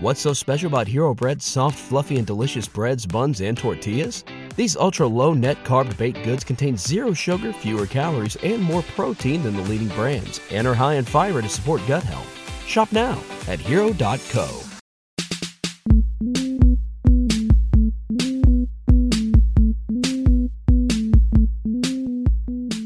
What's 0.00 0.20
so 0.20 0.32
special 0.32 0.68
about 0.68 0.86
Hero 0.86 1.12
Bread's 1.12 1.44
soft, 1.44 1.76
fluffy, 1.76 2.18
and 2.18 2.26
delicious 2.26 2.68
breads, 2.68 3.04
buns, 3.04 3.40
and 3.40 3.58
tortillas? 3.58 4.22
These 4.54 4.76
ultra 4.76 5.08
low 5.08 5.34
net 5.34 5.64
carb 5.64 5.96
baked 5.98 6.22
goods 6.22 6.44
contain 6.44 6.76
zero 6.76 7.12
sugar, 7.12 7.52
fewer 7.52 7.84
calories, 7.84 8.36
and 8.44 8.62
more 8.62 8.82
protein 8.94 9.42
than 9.42 9.56
the 9.56 9.62
leading 9.62 9.88
brands, 9.88 10.40
and 10.52 10.68
are 10.68 10.74
high 10.74 10.94
in 10.94 11.04
fiber 11.04 11.42
to 11.42 11.48
support 11.48 11.82
gut 11.88 12.04
health. 12.04 12.28
Shop 12.64 12.92
now 12.92 13.20
at 13.48 13.58
hero.co. 13.58 14.62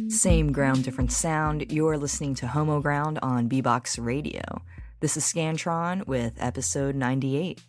Same 0.09 0.51
ground, 0.51 0.85
different 0.85 1.13
sound. 1.13 1.71
You're 1.71 1.99
listening 1.99 2.35
to 2.37 2.47
Homo 2.47 2.81
Ground 2.81 3.19
on 3.23 3.51
Bebox 3.51 4.03
Radio. 4.03 4.63
This 5.03 5.17
is 5.17 5.25
Scantron 5.25 6.07
with 6.07 6.35
episode 6.39 6.95
98. 6.95 7.61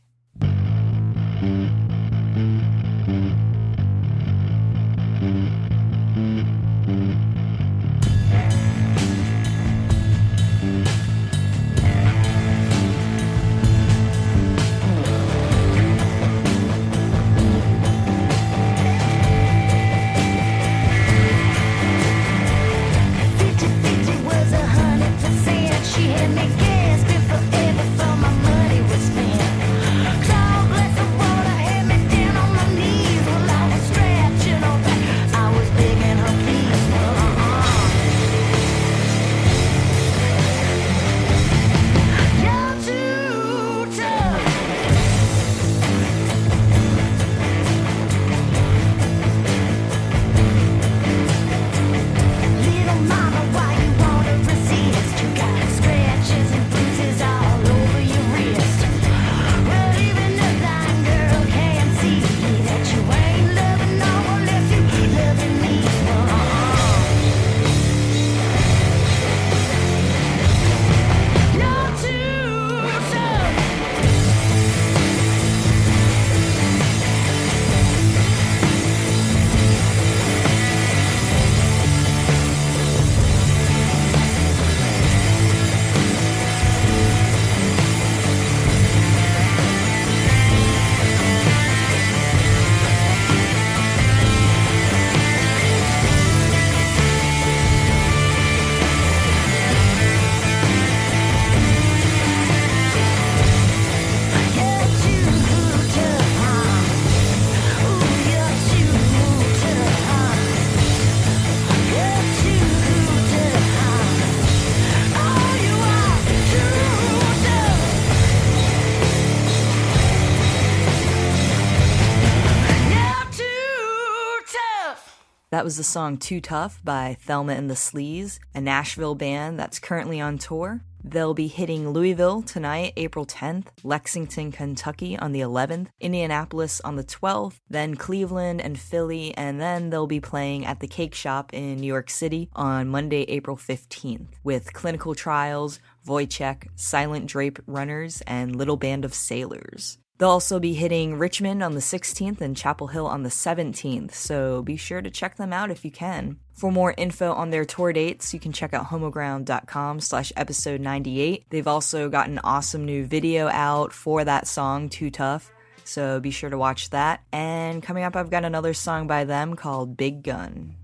That 125.64 125.68
was 125.68 125.78
the 125.78 125.84
song 125.86 126.18
Too 126.18 126.42
Tough 126.42 126.82
by 126.84 127.16
Thelma 127.22 127.54
and 127.54 127.70
the 127.70 127.76
Sleaze, 127.76 128.38
a 128.54 128.60
Nashville 128.60 129.16
band 129.16 129.58
that's 129.58 129.80
currently 129.80 130.20
on 130.20 130.38
tour. 130.38 130.82
They'll 131.02 131.34
be 131.34 131.48
hitting 131.48 131.92
Louisville 131.92 132.42
tonight, 132.42 132.92
April 132.98 133.26
10th, 133.26 133.68
Lexington, 133.82 134.52
Kentucky 134.52 135.18
on 135.18 135.32
the 135.32 135.40
11th, 135.40 135.88
Indianapolis 136.02 136.82
on 136.82 136.98
the 136.98 137.04
12th, 137.06 137.62
then 137.70 137.96
Cleveland 137.96 138.60
and 138.60 138.78
Philly, 138.78 139.34
and 139.38 139.62
then 139.62 139.90
they'll 139.90 140.06
be 140.06 140.20
playing 140.20 140.66
at 140.66 140.82
the 140.82 140.88
Cake 140.88 141.16
Shop 141.16 141.54
in 141.54 141.78
New 141.78 141.88
York 141.88 142.10
City 142.10 142.50
on 142.52 142.90
Monday, 142.90 143.22
April 143.30 143.56
15th, 143.56 144.34
with 144.44 144.74
Clinical 144.74 145.16
Trials, 145.16 145.80
Wojciech, 146.06 146.68
Silent 146.76 147.28
Drape 147.28 147.60
Runners, 147.68 148.22
and 148.28 148.54
Little 148.54 148.76
Band 148.76 149.06
of 149.06 149.14
Sailors. 149.14 149.98
They'll 150.24 150.30
also 150.30 150.58
be 150.58 150.74
hitting 150.74 151.20
Richmond 151.20 151.62
on 151.62 151.74
the 151.74 151.82
16th 151.82 152.40
and 152.40 152.56
Chapel 152.56 152.88
Hill 152.88 153.06
on 153.06 153.24
the 153.24 153.30
17th, 153.30 154.14
so 154.14 154.62
be 154.62 154.78
sure 154.78 155.02
to 155.02 155.12
check 155.12 155.36
them 155.36 155.52
out 155.52 155.70
if 155.70 155.84
you 155.84 155.92
can. 155.92 156.38
For 156.54 156.72
more 156.72 156.94
info 156.98 157.34
on 157.34 157.50
their 157.50 157.66
tour 157.66 157.92
dates, 157.92 158.34
you 158.34 158.40
can 158.40 158.54
check 158.54 158.74
out 158.74 158.86
homoground.com 158.86 160.00
slash 160.00 160.32
episode 160.38 160.80
98. 160.80 161.44
They've 161.50 161.68
also 161.68 162.08
got 162.08 162.30
an 162.30 162.40
awesome 162.42 162.86
new 162.86 163.06
video 163.06 163.50
out 163.50 163.92
for 163.92 164.24
that 164.24 164.48
song, 164.48 164.88
Too 164.88 165.12
Tough, 165.12 165.52
so 165.84 166.22
be 166.22 166.32
sure 166.32 166.50
to 166.50 166.58
watch 166.58 166.92
that. 166.92 167.20
And 167.34 167.84
coming 167.84 168.06
up, 168.06 168.16
I've 168.16 168.32
got 168.32 168.46
another 168.46 168.74
song 168.74 169.08
by 169.08 169.26
them 169.26 169.58
called 169.58 169.98
Big 169.98 170.24
Gun. 170.24 170.78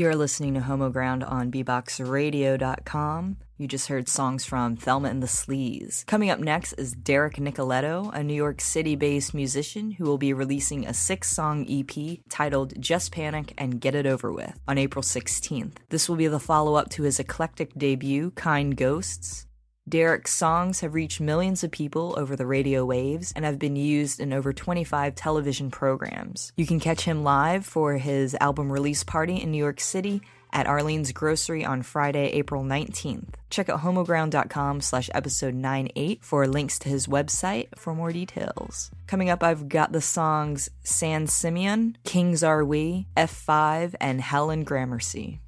You're 0.00 0.16
listening 0.16 0.54
to 0.54 0.60
Homo 0.60 0.88
Ground 0.88 1.22
on 1.22 1.52
BeboxRadio.com. 1.52 3.36
You 3.58 3.68
just 3.68 3.88
heard 3.88 4.08
songs 4.08 4.46
from 4.46 4.74
Thelma 4.74 5.10
and 5.10 5.22
the 5.22 5.26
Sleaze. 5.26 6.06
Coming 6.06 6.30
up 6.30 6.38
next 6.38 6.72
is 6.72 6.92
Derek 6.92 7.34
Nicoletto, 7.34 8.10
a 8.14 8.24
New 8.24 8.32
York 8.32 8.62
City 8.62 8.96
based 8.96 9.34
musician 9.34 9.90
who 9.90 10.04
will 10.04 10.16
be 10.16 10.32
releasing 10.32 10.86
a 10.86 10.94
six 10.94 11.28
song 11.28 11.66
EP 11.68 12.20
titled 12.30 12.80
Just 12.80 13.12
Panic 13.12 13.52
and 13.58 13.78
Get 13.78 13.94
It 13.94 14.06
Over 14.06 14.32
With 14.32 14.58
on 14.66 14.78
April 14.78 15.02
16th. 15.02 15.74
This 15.90 16.08
will 16.08 16.16
be 16.16 16.28
the 16.28 16.40
follow 16.40 16.76
up 16.76 16.88
to 16.92 17.02
his 17.02 17.20
eclectic 17.20 17.74
debut, 17.74 18.30
Kind 18.30 18.78
Ghosts. 18.78 19.44
Derek's 19.90 20.32
songs 20.32 20.80
have 20.80 20.94
reached 20.94 21.20
millions 21.20 21.64
of 21.64 21.72
people 21.72 22.14
over 22.16 22.36
the 22.36 22.46
radio 22.46 22.84
waves 22.84 23.32
and 23.34 23.44
have 23.44 23.58
been 23.58 23.74
used 23.74 24.20
in 24.20 24.32
over 24.32 24.52
25 24.52 25.16
television 25.16 25.68
programs. 25.68 26.52
You 26.56 26.64
can 26.64 26.78
catch 26.78 27.02
him 27.02 27.24
live 27.24 27.66
for 27.66 27.94
his 27.94 28.36
album 28.40 28.70
release 28.70 29.02
party 29.02 29.42
in 29.42 29.50
New 29.50 29.58
York 29.58 29.80
City 29.80 30.22
at 30.52 30.66
Arlene's 30.66 31.10
Grocery 31.10 31.64
on 31.64 31.82
Friday, 31.82 32.26
April 32.28 32.62
19th. 32.62 33.34
Check 33.50 33.68
out 33.68 33.80
homoground.com 33.80 34.80
slash 34.80 35.10
episode 35.12 35.54
98 35.54 36.22
for 36.22 36.46
links 36.46 36.78
to 36.80 36.88
his 36.88 37.08
website 37.08 37.76
for 37.76 37.92
more 37.92 38.12
details. 38.12 38.92
Coming 39.08 39.28
up, 39.28 39.42
I've 39.42 39.68
got 39.68 39.90
the 39.90 40.00
songs 40.00 40.70
San 40.84 41.26
Simeon, 41.26 41.98
Kings 42.04 42.44
Are 42.44 42.64
We, 42.64 43.08
F5, 43.16 43.96
and 44.00 44.20
Helen 44.20 44.62
Gramercy. 44.62 45.40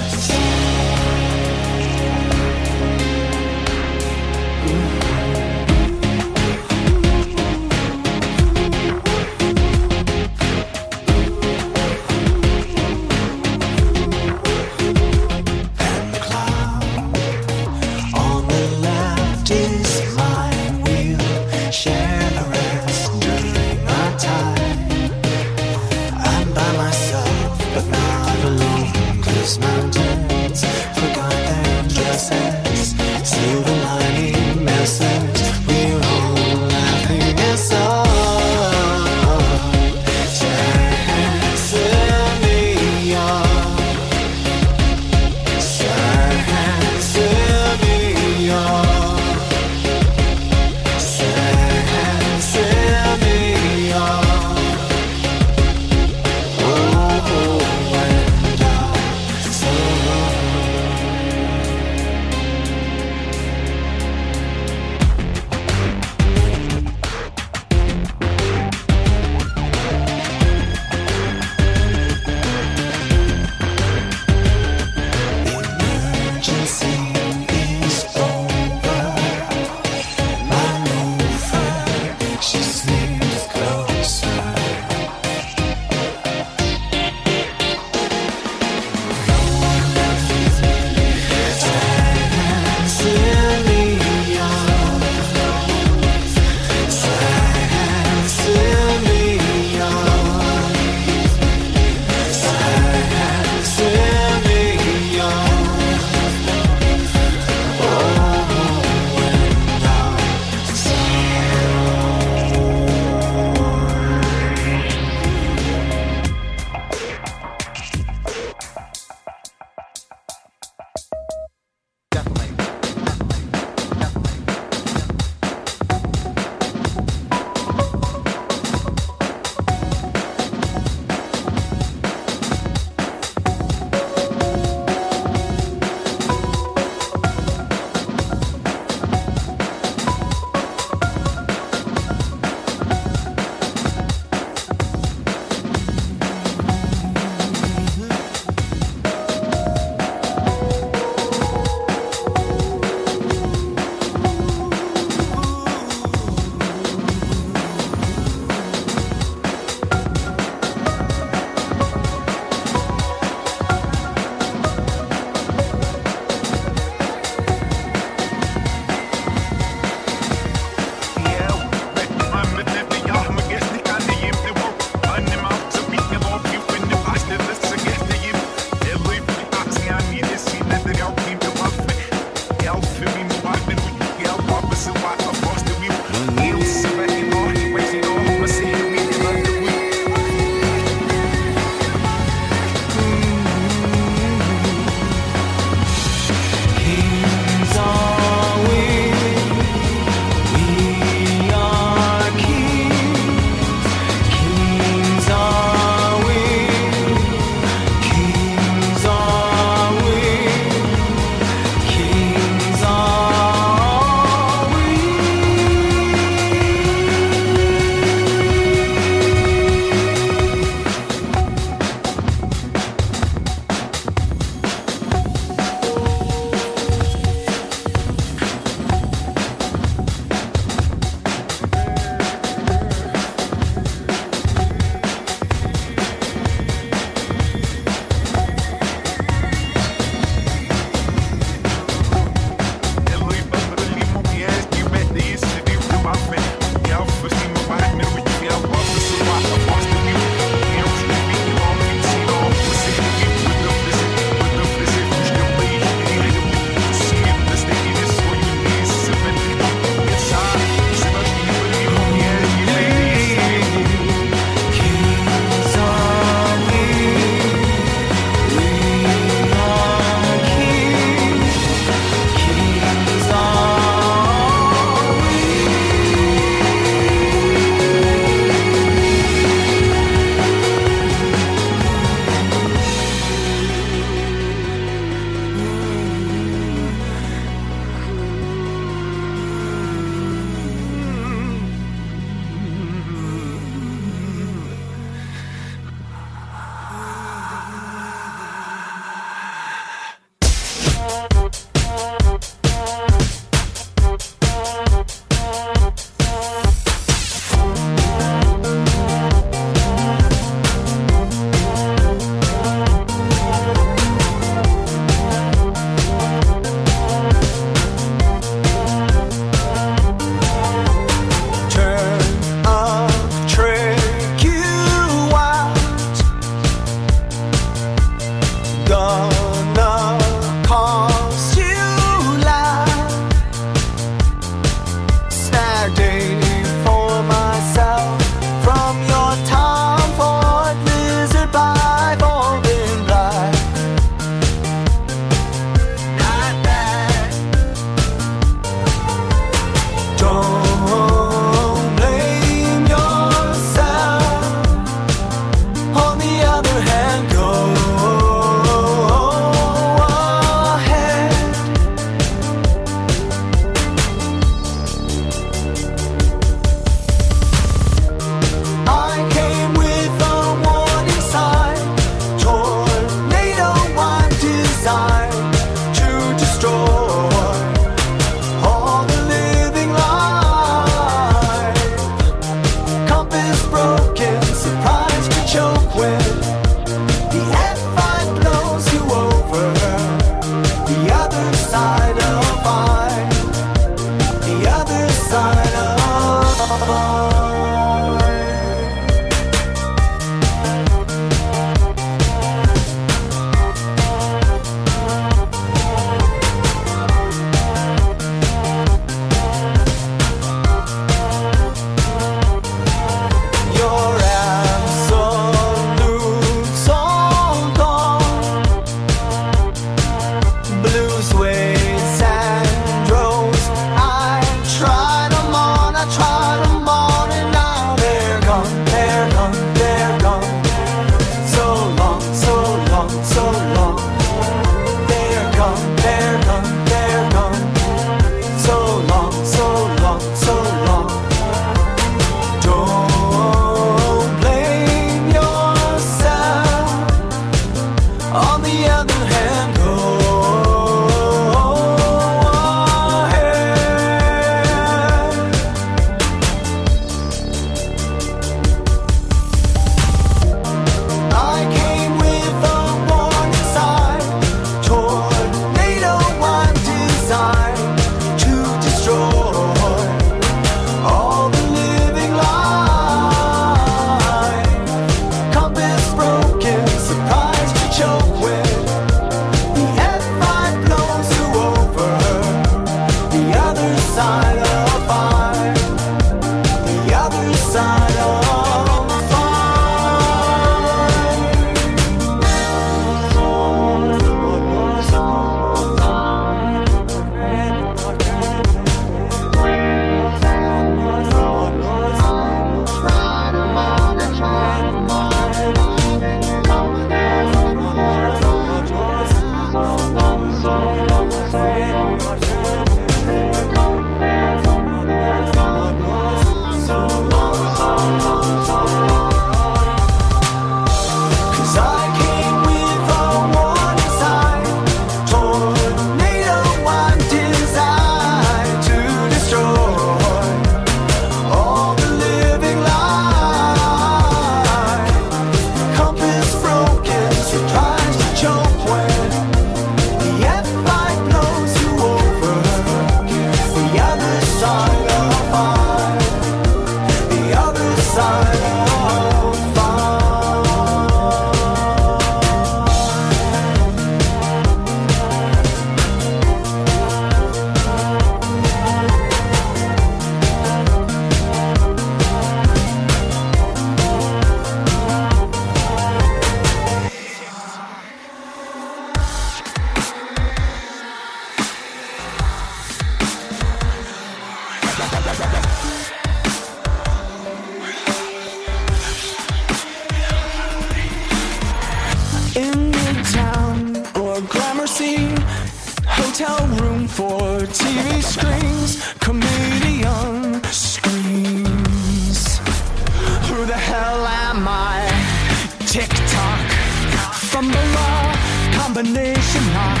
combination 598.98 599.64
lock, 599.74 600.00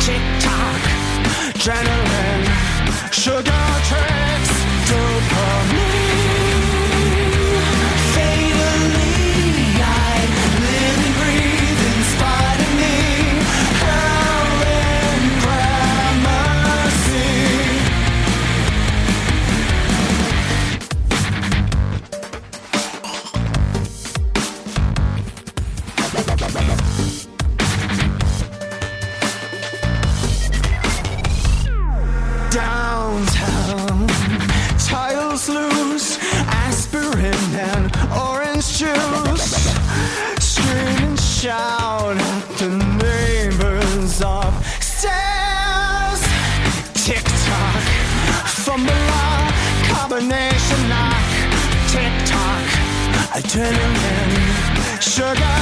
tick 0.00 0.22
tock, 0.40 0.80
adrenaline, 1.52 3.12
sugar 3.12 3.52
tricks. 3.84 4.53
turning. 53.54 55.00
Sugar. 55.00 55.53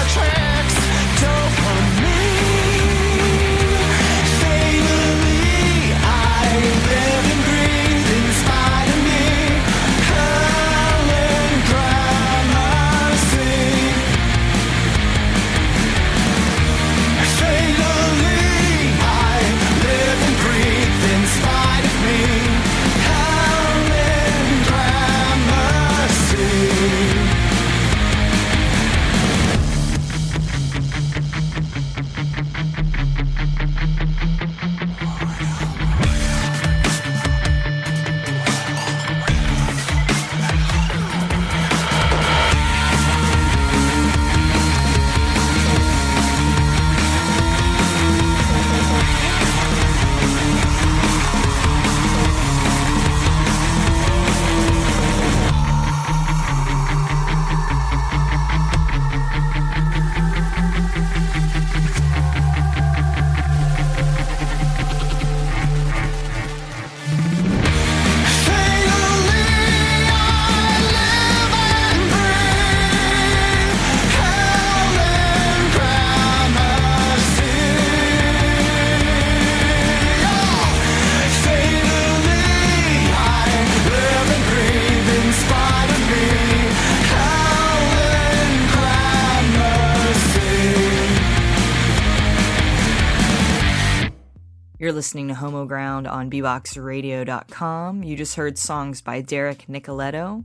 Ground 95.73 96.07
on 96.07 96.31
bboxradio.com. 96.31 98.03
You 98.03 98.15
just 98.15 98.35
heard 98.35 98.59
songs 98.59 99.01
by 99.01 99.23
Derek 99.23 99.65
Nicoletto, 99.71 100.45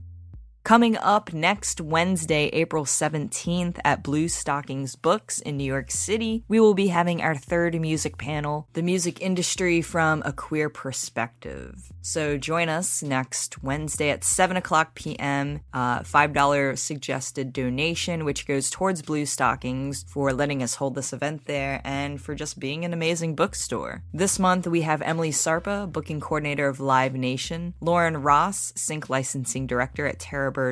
Coming 0.68 0.98
up 0.98 1.32
next 1.32 1.80
Wednesday, 1.80 2.48
April 2.48 2.84
17th 2.84 3.78
at 3.86 4.02
Blue 4.02 4.28
Stockings 4.28 4.96
Books 4.96 5.40
in 5.40 5.56
New 5.56 5.64
York 5.64 5.90
City, 5.90 6.44
we 6.46 6.60
will 6.60 6.74
be 6.74 6.88
having 6.88 7.22
our 7.22 7.34
third 7.34 7.80
music 7.80 8.18
panel, 8.18 8.68
The 8.74 8.82
Music 8.82 9.22
Industry 9.22 9.80
from 9.80 10.22
a 10.26 10.32
Queer 10.34 10.68
Perspective. 10.68 11.90
So 12.02 12.36
join 12.36 12.68
us 12.68 13.02
next 13.02 13.62
Wednesday 13.62 14.10
at 14.10 14.24
7 14.24 14.58
o'clock 14.58 14.94
p.m. 14.94 15.60
Uh, 15.72 16.00
$5 16.00 16.76
suggested 16.76 17.54
donation, 17.54 18.26
which 18.26 18.46
goes 18.46 18.68
towards 18.68 19.00
Blue 19.00 19.24
Stockings 19.24 20.04
for 20.06 20.34
letting 20.34 20.62
us 20.62 20.74
hold 20.74 20.94
this 20.94 21.14
event 21.14 21.46
there 21.46 21.80
and 21.82 22.20
for 22.20 22.34
just 22.34 22.58
being 22.58 22.84
an 22.84 22.92
amazing 22.92 23.34
bookstore. 23.34 24.02
This 24.12 24.38
month 24.38 24.66
we 24.66 24.82
have 24.82 25.00
Emily 25.00 25.30
Sarpa, 25.30 25.90
booking 25.90 26.20
coordinator 26.20 26.68
of 26.68 26.78
Live 26.78 27.14
Nation, 27.14 27.72
Lauren 27.80 28.18
Ross, 28.18 28.74
sync 28.76 29.08
licensing 29.08 29.66
director 29.66 30.06
at 30.06 30.18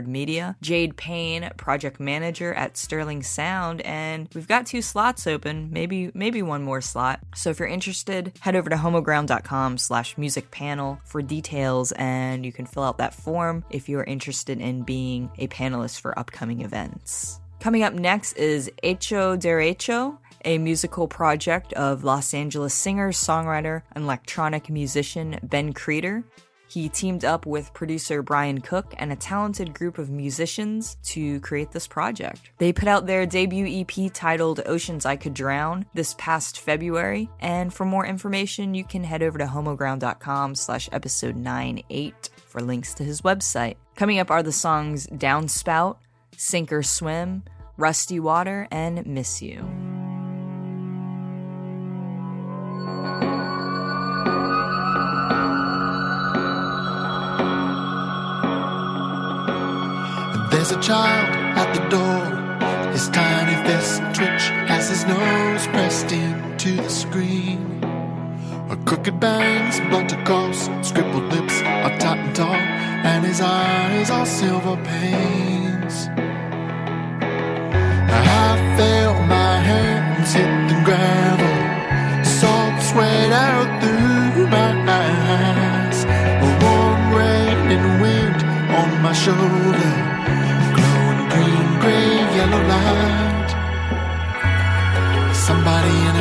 Media, 0.06 0.56
Jade 0.60 0.96
Payne, 0.96 1.50
project 1.56 2.00
manager 2.00 2.52
at 2.54 2.76
Sterling 2.76 3.22
Sound, 3.22 3.80
and 3.82 4.28
we've 4.34 4.48
got 4.48 4.66
two 4.66 4.82
slots 4.82 5.26
open, 5.26 5.68
maybe 5.72 6.10
maybe 6.14 6.42
one 6.42 6.62
more 6.62 6.80
slot. 6.80 7.20
So 7.34 7.50
if 7.50 7.58
you're 7.58 7.68
interested, 7.68 8.32
head 8.40 8.56
over 8.56 8.70
to 8.70 8.76
homoground.com 8.76 9.78
slash 9.78 10.18
music 10.18 10.50
panel 10.50 11.00
for 11.04 11.22
details 11.22 11.92
and 11.92 12.44
you 12.44 12.52
can 12.52 12.66
fill 12.66 12.82
out 12.82 12.98
that 12.98 13.14
form 13.14 13.64
if 13.70 13.88
you're 13.88 14.04
interested 14.04 14.60
in 14.60 14.82
being 14.82 15.30
a 15.38 15.48
panelist 15.48 16.00
for 16.00 16.18
upcoming 16.18 16.62
events. 16.62 17.40
Coming 17.60 17.82
up 17.82 17.94
next 17.94 18.34
is 18.34 18.70
Hecho 18.82 19.36
Derecho, 19.36 20.18
a 20.44 20.58
musical 20.58 21.08
project 21.08 21.72
of 21.72 22.04
Los 22.04 22.32
Angeles 22.32 22.74
singer, 22.74 23.10
songwriter, 23.10 23.82
and 23.92 24.04
electronic 24.04 24.70
musician 24.70 25.38
Ben 25.42 25.72
Creeder. 25.72 26.24
He 26.68 26.88
teamed 26.88 27.24
up 27.24 27.46
with 27.46 27.72
producer 27.74 28.22
Brian 28.22 28.60
Cook 28.60 28.94
and 28.98 29.12
a 29.12 29.16
talented 29.16 29.72
group 29.74 29.98
of 29.98 30.10
musicians 30.10 30.96
to 31.04 31.40
create 31.40 31.70
this 31.70 31.86
project. 31.86 32.50
They 32.58 32.72
put 32.72 32.88
out 32.88 33.06
their 33.06 33.26
debut 33.26 33.84
EP 33.84 34.12
titled 34.12 34.60
Oceans 34.66 35.06
I 35.06 35.16
Could 35.16 35.34
Drown 35.34 35.86
this 35.94 36.14
past 36.18 36.60
February, 36.60 37.28
and 37.40 37.72
for 37.72 37.84
more 37.84 38.06
information, 38.06 38.74
you 38.74 38.84
can 38.84 39.04
head 39.04 39.22
over 39.22 39.38
to 39.38 39.46
homoground.com 39.46 40.54
slash 40.54 40.88
episode 40.92 41.36
98 41.36 42.30
for 42.46 42.60
links 42.60 42.94
to 42.94 43.04
his 43.04 43.22
website. 43.22 43.76
Coming 43.94 44.18
up 44.18 44.30
are 44.30 44.42
the 44.42 44.52
songs 44.52 45.06
Downspout, 45.06 45.96
Sink 46.36 46.72
or 46.72 46.82
Swim, 46.82 47.44
Rusty 47.76 48.20
Water, 48.20 48.66
and 48.70 49.06
Miss 49.06 49.42
You. 49.42 49.85
Child 60.86 61.34
at 61.58 61.74
the 61.74 61.82
door. 61.88 62.22
His 62.92 63.08
tiny 63.08 63.56
fist 63.66 64.00
twitch 64.14 64.44
as 64.70 64.88
his 64.88 65.04
nose 65.04 65.66
pressed 65.74 66.12
into 66.12 66.76
the 66.76 66.88
screen. 66.88 67.82
A 68.70 68.76
crooked 68.86 69.18
bangs, 69.18 69.80
blunted 69.90 70.24
coughs, 70.24 70.70
scribbled 70.86 71.32
lips 71.32 71.60
are 71.82 71.98
tight 71.98 72.18
and 72.18 72.36
tall, 72.36 72.54
and 73.10 73.24
his 73.24 73.40
eyes 73.40 74.10
are 74.10 74.26
silver 74.26 74.76
panes. 74.84 76.06
I 78.38 78.54
felt 78.78 79.18
my 79.26 79.54
hands 79.70 80.32
hit 80.34 80.52
the 80.70 80.78
gravel, 80.86 81.54
salt 82.24 82.80
sweat 82.90 83.32
out 83.32 83.70
through 83.82 84.46
my 84.46 84.72
eyes. 85.02 86.04
A 86.46 86.50
warm 86.62 87.02
rain 87.18 87.66
and 87.76 88.00
wind 88.00 88.40
on 88.80 89.02
my 89.02 89.12
shoulder, 89.12 90.05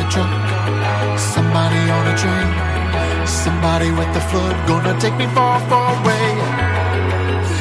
a 0.06 0.10
truck, 0.10 1.18
somebody 1.18 1.82
on 1.90 2.06
a 2.06 2.16
train, 2.16 3.26
somebody 3.26 3.90
with 3.90 4.12
the 4.14 4.20
flood 4.30 4.56
gonna 4.66 4.98
take 5.00 5.16
me 5.16 5.26
far, 5.34 5.58
far 5.68 5.90
away. 6.02 6.28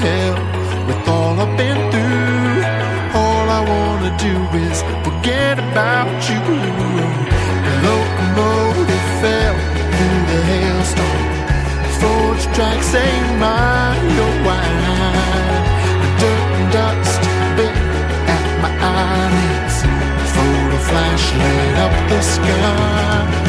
Hell, 0.03 0.38
with 0.88 1.08
all 1.08 1.39
I've 1.39 1.58
been 1.58 1.79
through, 1.91 2.63
all 3.21 3.47
I 3.49 3.62
wanna 3.73 4.12
do 4.17 4.36
is 4.65 4.77
forget 5.05 5.58
about 5.60 6.10
you. 6.29 6.39
The 7.65 7.73
locomotive 7.88 9.08
fell 9.21 9.58
through 9.95 10.21
the 10.31 10.41
hailstorm. 10.51 11.23
Forged 11.99 12.49
tracks 12.55 12.93
ain't 12.93 13.39
mine, 13.39 14.14
flash 21.15 21.34
lit 21.34 21.78
up 21.78 22.10
the 22.10 22.21
sky. 22.21 23.44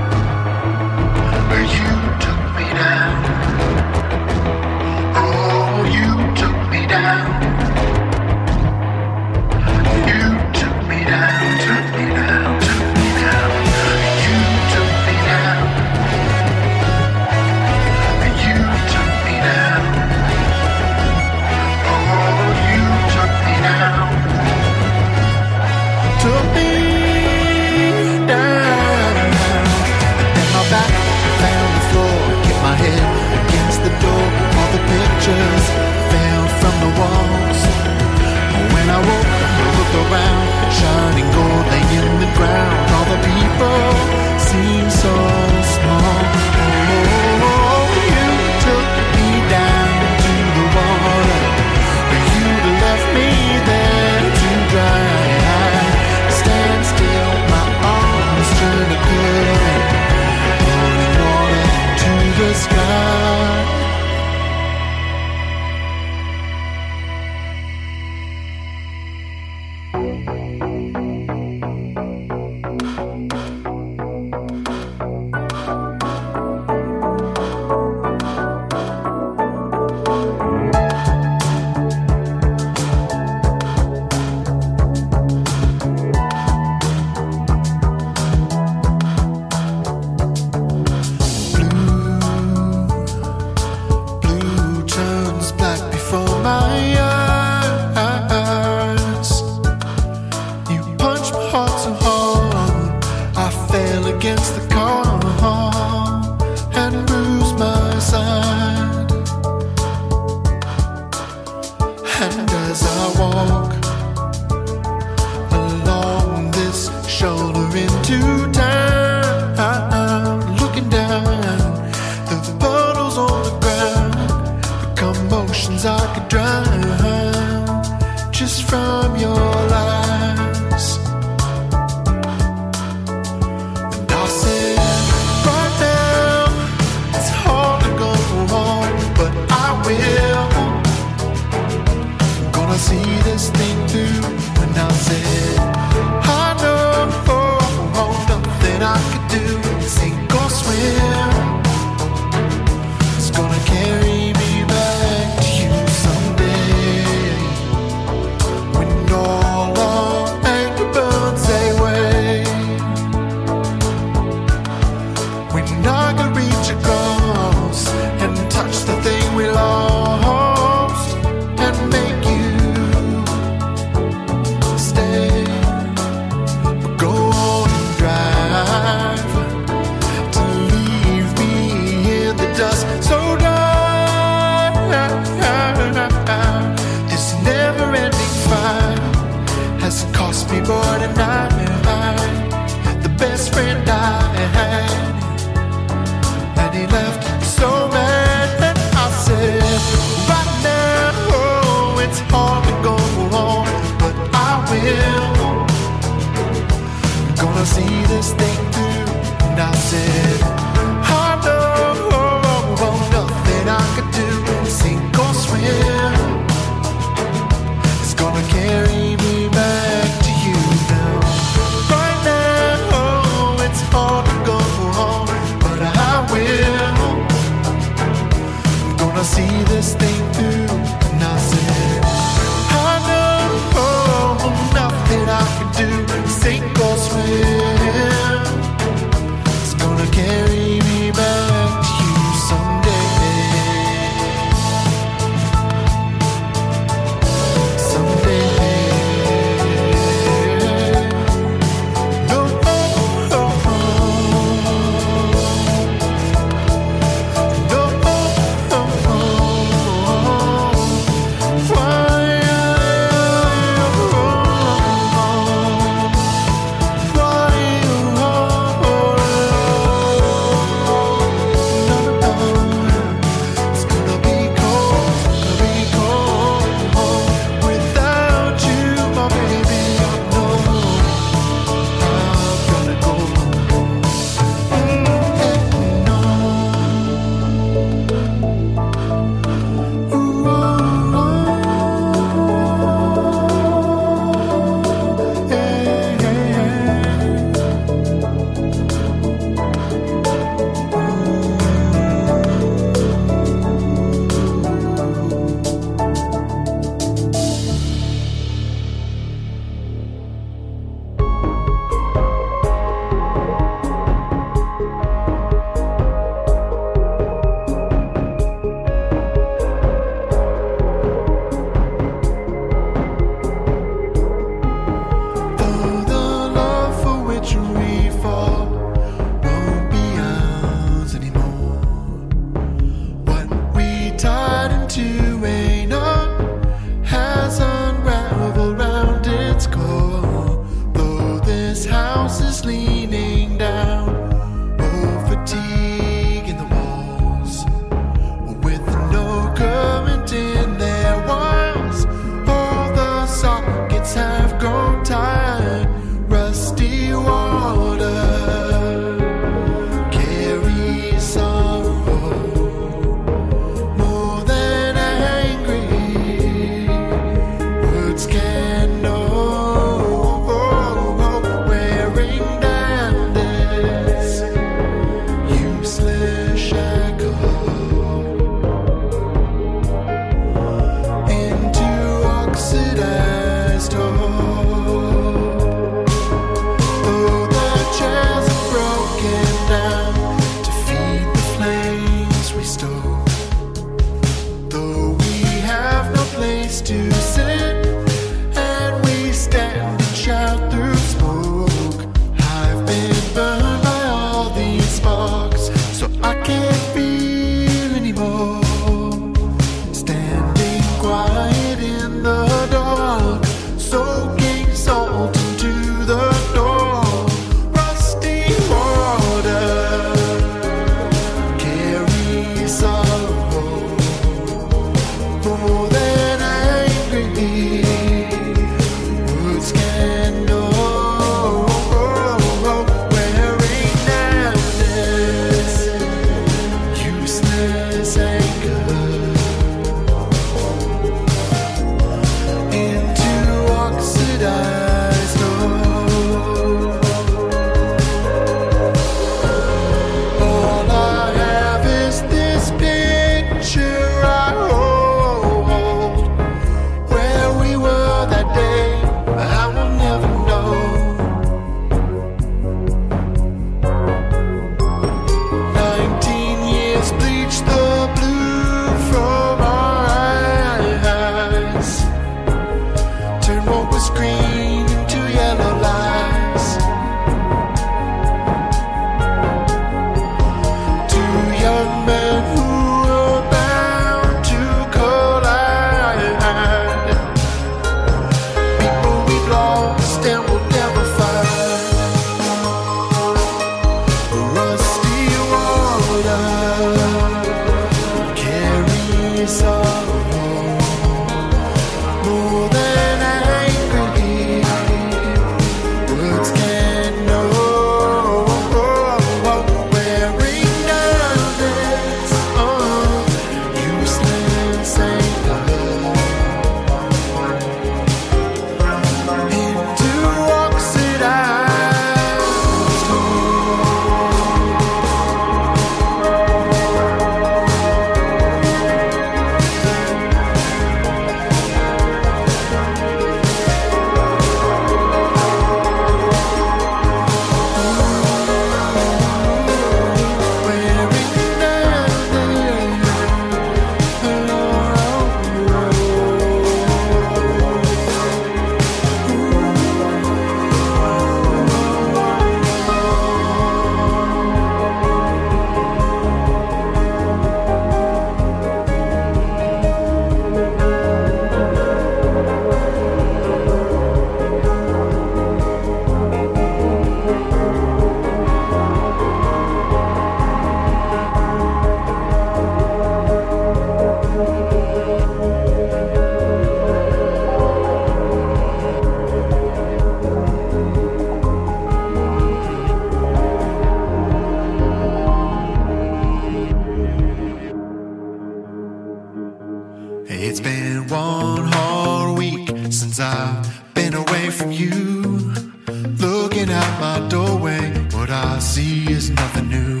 Looking 596.66 596.82
out 596.82 597.00
my 597.00 597.28
doorway, 597.28 597.92
what 598.10 598.28
I 598.28 598.58
see 598.58 599.08
is 599.12 599.30
nothing 599.30 599.68
new. 599.68 600.00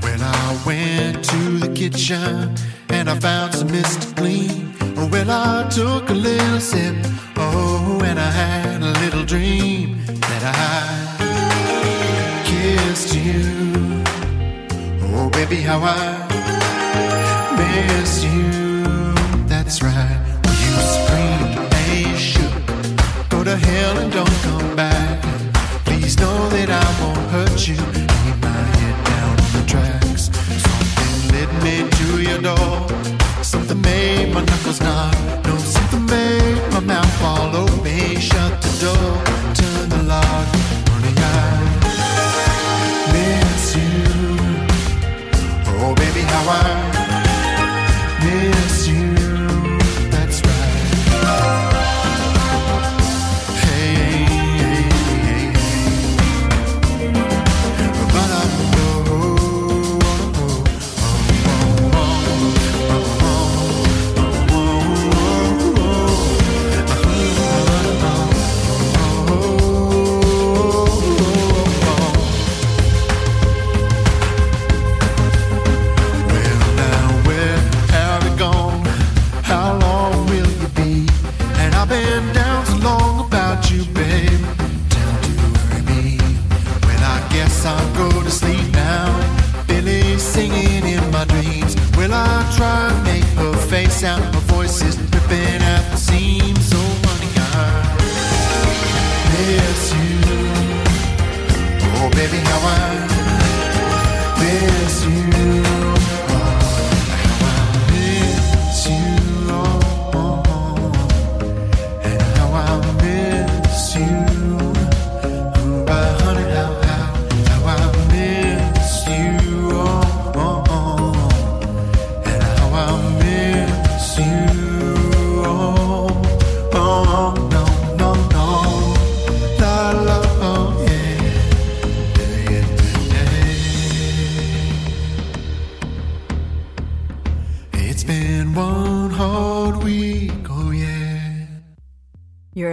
When 0.00 0.20
I 0.20 0.62
went 0.66 1.22
to 1.26 1.58
the 1.58 1.72
kitchen 1.72 2.56
and 2.88 3.08
I 3.08 3.16
found 3.20 3.54
some 3.54 3.70
mist 3.70 4.16
clean. 4.16 4.74
Well, 4.96 5.30
I 5.30 5.68
took 5.68 6.10
a 6.10 6.12
little 6.12 6.58
sip. 6.58 6.96
Oh, 7.36 8.02
and 8.04 8.18
I 8.18 8.30
had 8.32 8.82
a 8.82 8.92
little 8.98 9.24
dream 9.24 10.04
that 10.06 10.42
I 10.42 10.82
kissed 12.50 13.14
you. 13.14 14.02
Oh, 15.14 15.30
baby, 15.30 15.60
how 15.60 15.78
I 15.82 16.26
miss 17.58 18.24
you. 18.24 18.50
That's 19.46 19.80
right. 19.84 20.18
You 20.62 20.74
screamed 20.96 21.72
and 21.72 22.18
shook. 22.18 23.28
Go 23.28 23.44
to 23.44 23.56
hell 23.56 23.98
and 23.98 24.12
don't 24.12 24.42
come 24.42 24.61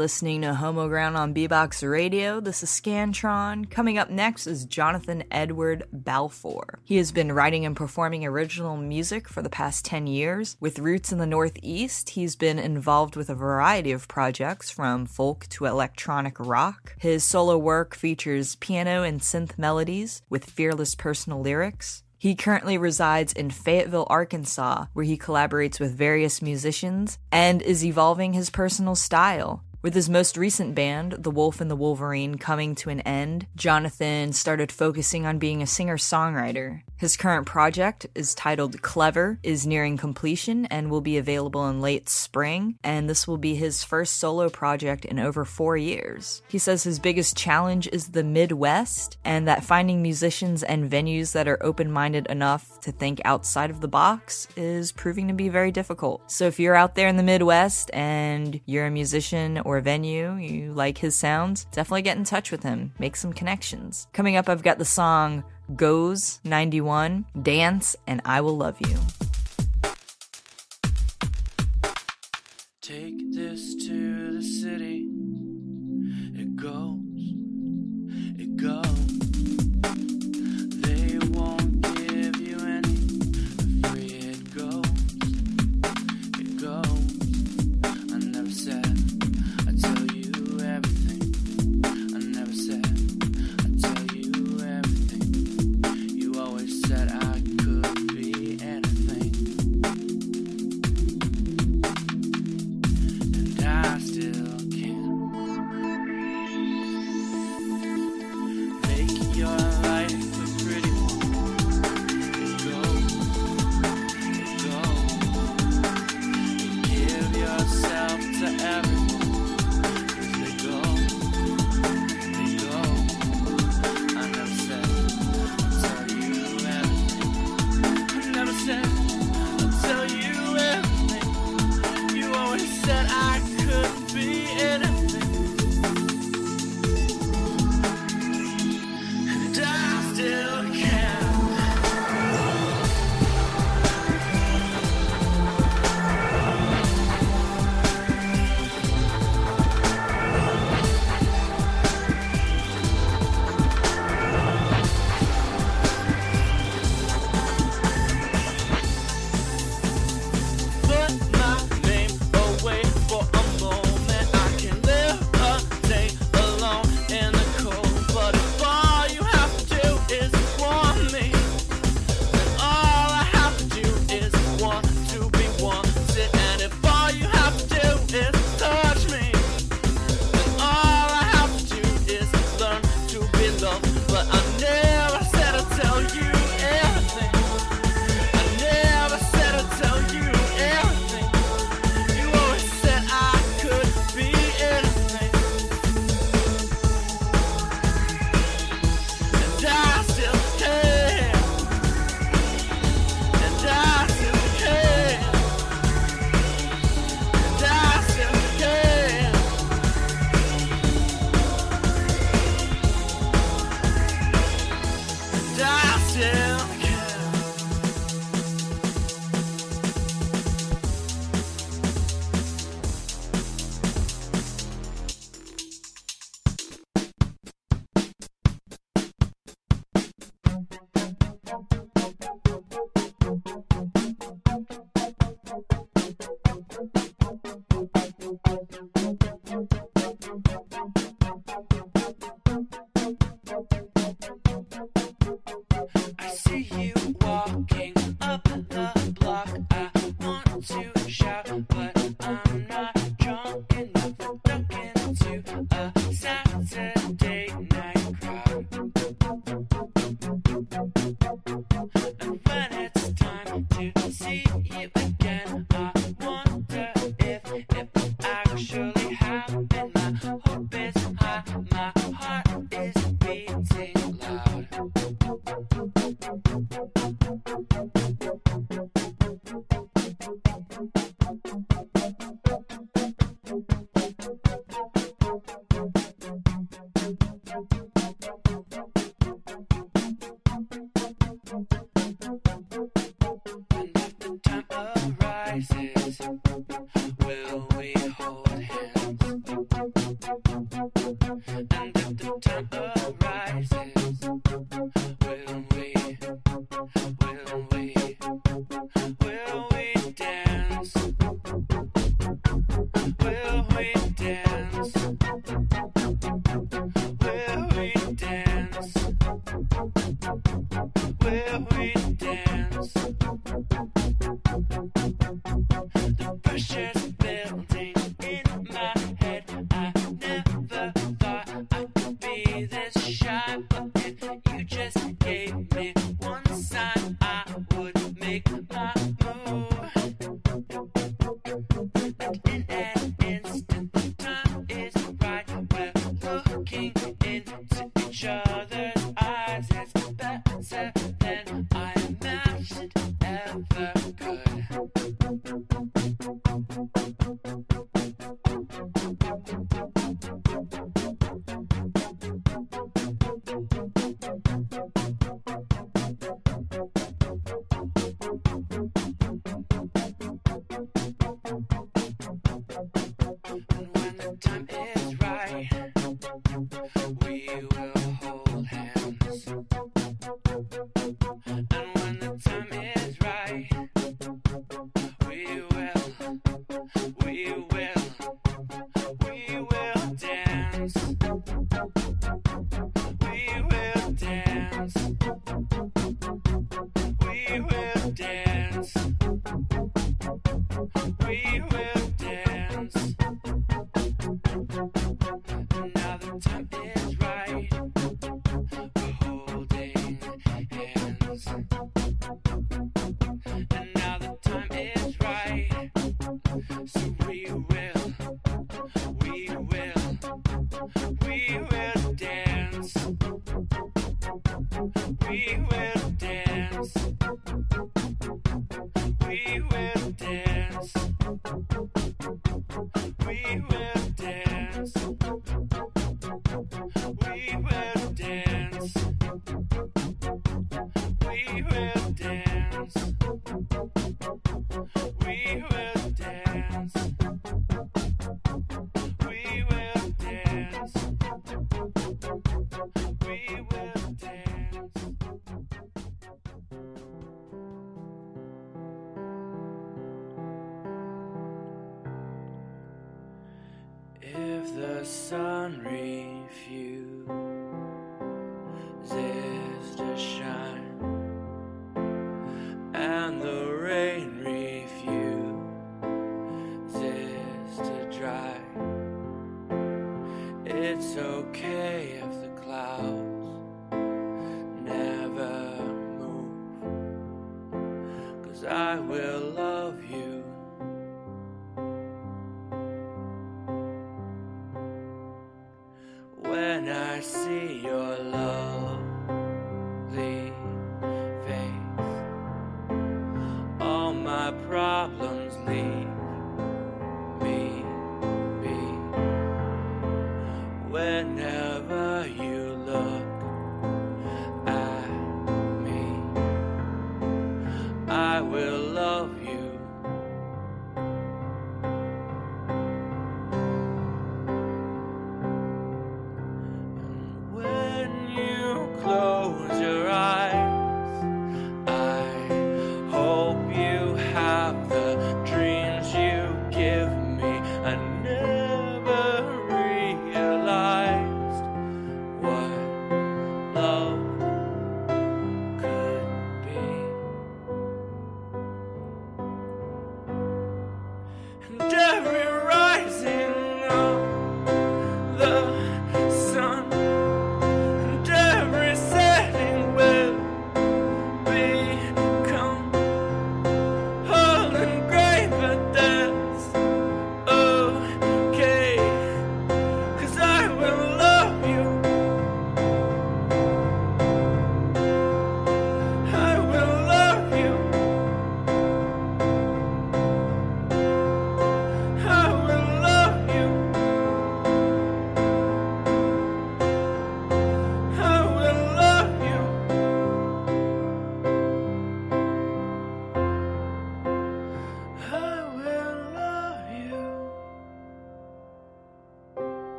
listening 0.00 0.40
to 0.40 0.52
Homoground 0.52 1.14
on 1.14 1.34
BBox 1.34 1.86
Radio. 1.86 2.40
This 2.40 2.62
is 2.62 2.70
Scantron. 2.70 3.68
Coming 3.70 3.98
up 3.98 4.08
next 4.08 4.46
is 4.46 4.64
Jonathan 4.64 5.24
Edward 5.30 5.84
Balfour. 5.92 6.78
He 6.84 6.96
has 6.96 7.12
been 7.12 7.32
writing 7.32 7.66
and 7.66 7.76
performing 7.76 8.24
original 8.24 8.78
music 8.78 9.28
for 9.28 9.42
the 9.42 9.50
past 9.50 9.84
10 9.84 10.06
years. 10.06 10.56
With 10.58 10.78
roots 10.78 11.12
in 11.12 11.18
the 11.18 11.26
Northeast, 11.26 12.08
he's 12.08 12.34
been 12.34 12.58
involved 12.58 13.14
with 13.14 13.28
a 13.28 13.34
variety 13.34 13.92
of 13.92 14.08
projects 14.08 14.70
from 14.70 15.04
folk 15.04 15.46
to 15.50 15.66
electronic 15.66 16.40
rock. 16.40 16.94
His 16.98 17.22
solo 17.22 17.58
work 17.58 17.94
features 17.94 18.56
piano 18.56 19.02
and 19.02 19.20
synth 19.20 19.58
melodies 19.58 20.22
with 20.30 20.48
fearless 20.48 20.94
personal 20.94 21.42
lyrics. 21.42 22.04
He 22.16 22.34
currently 22.34 22.76
resides 22.76 23.34
in 23.34 23.50
Fayetteville, 23.50 24.06
Arkansas, 24.10 24.86
where 24.94 25.06
he 25.06 25.18
collaborates 25.18 25.78
with 25.78 25.96
various 25.96 26.40
musicians 26.40 27.18
and 27.30 27.60
is 27.60 27.84
evolving 27.84 28.34
his 28.34 28.48
personal 28.48 28.94
style. 28.94 29.62
With 29.82 29.94
his 29.94 30.10
most 30.10 30.36
recent 30.36 30.74
band, 30.74 31.12
The 31.12 31.30
Wolf 31.30 31.58
and 31.58 31.70
the 31.70 31.76
Wolverine, 31.76 32.34
coming 32.34 32.74
to 32.76 32.90
an 32.90 33.00
end, 33.00 33.46
Jonathan 33.56 34.34
started 34.34 34.70
focusing 34.70 35.24
on 35.24 35.38
being 35.38 35.62
a 35.62 35.66
singer 35.66 35.96
songwriter. 35.96 36.82
His 36.98 37.16
current 37.16 37.46
project 37.46 38.06
is 38.14 38.34
titled 38.34 38.82
Clever, 38.82 39.38
is 39.42 39.66
nearing 39.66 39.96
completion, 39.96 40.66
and 40.66 40.90
will 40.90 41.00
be 41.00 41.16
available 41.16 41.66
in 41.66 41.80
late 41.80 42.10
spring, 42.10 42.76
and 42.84 43.08
this 43.08 43.26
will 43.26 43.38
be 43.38 43.54
his 43.54 43.82
first 43.82 44.16
solo 44.16 44.50
project 44.50 45.06
in 45.06 45.18
over 45.18 45.46
four 45.46 45.78
years. 45.78 46.42
He 46.48 46.58
says 46.58 46.82
his 46.82 46.98
biggest 46.98 47.34
challenge 47.34 47.88
is 47.90 48.08
the 48.08 48.22
Midwest, 48.22 49.16
and 49.24 49.48
that 49.48 49.64
finding 49.64 50.02
musicians 50.02 50.62
and 50.62 50.90
venues 50.90 51.32
that 51.32 51.48
are 51.48 51.62
open 51.62 51.90
minded 51.90 52.26
enough 52.26 52.78
to 52.80 52.92
think 52.92 53.22
outside 53.24 53.70
of 53.70 53.80
the 53.80 53.88
box 53.88 54.46
is 54.56 54.92
proving 54.92 55.26
to 55.28 55.34
be 55.34 55.48
very 55.48 55.72
difficult. 55.72 56.30
So 56.30 56.44
if 56.44 56.60
you're 56.60 56.76
out 56.76 56.96
there 56.96 57.08
in 57.08 57.16
the 57.16 57.22
Midwest 57.22 57.90
and 57.94 58.60
you're 58.66 58.84
a 58.84 58.90
musician 58.90 59.56
or 59.70 59.80
venue, 59.80 60.34
you 60.34 60.72
like 60.72 60.98
his 60.98 61.14
sounds, 61.14 61.64
definitely 61.66 62.02
get 62.02 62.16
in 62.16 62.24
touch 62.24 62.50
with 62.50 62.62
him, 62.64 62.92
make 62.98 63.14
some 63.14 63.32
connections. 63.32 64.08
Coming 64.12 64.36
up, 64.36 64.48
I've 64.48 64.62
got 64.62 64.78
the 64.78 64.84
song 64.84 65.44
Goes 65.76 66.40
91, 66.42 67.24
Dance, 67.40 67.94
and 68.06 68.20
I 68.24 68.40
Will 68.40 68.56
Love 68.56 68.78
You. 68.80 68.96
Take 72.82 73.32
this 73.32 73.76
to 73.86 74.32
the 74.32 74.42
city. 74.42 75.06
It 76.34 76.56
goes, 76.56 76.99